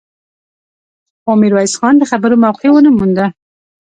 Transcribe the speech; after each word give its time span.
خو 1.21 1.31
ميرويس 1.41 1.73
خان 1.79 1.95
د 1.99 2.03
خبرو 2.11 2.41
موقع 2.45 2.69
ونه 2.71 2.89
مونده. 2.97 3.25